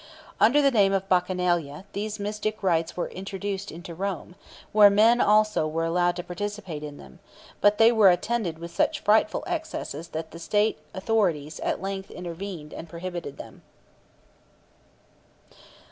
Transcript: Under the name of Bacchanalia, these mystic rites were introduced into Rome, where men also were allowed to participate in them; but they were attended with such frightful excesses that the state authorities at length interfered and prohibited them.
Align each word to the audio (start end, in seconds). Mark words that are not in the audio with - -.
Under 0.39 0.63
the 0.63 0.71
name 0.71 0.93
of 0.93 1.07
Bacchanalia, 1.07 1.85
these 1.93 2.19
mystic 2.19 2.63
rites 2.63 2.97
were 2.97 3.09
introduced 3.09 3.71
into 3.71 3.93
Rome, 3.93 4.33
where 4.71 4.89
men 4.89 5.21
also 5.21 5.67
were 5.67 5.85
allowed 5.85 6.15
to 6.15 6.23
participate 6.23 6.81
in 6.81 6.97
them; 6.97 7.19
but 7.61 7.77
they 7.77 7.91
were 7.91 8.09
attended 8.09 8.57
with 8.57 8.73
such 8.75 9.01
frightful 9.01 9.43
excesses 9.45 10.07
that 10.07 10.31
the 10.31 10.39
state 10.39 10.79
authorities 10.95 11.59
at 11.59 11.83
length 11.83 12.09
interfered 12.09 12.73
and 12.73 12.89
prohibited 12.89 13.37
them. 13.37 13.61